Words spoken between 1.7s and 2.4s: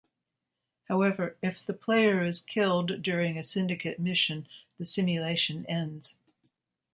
player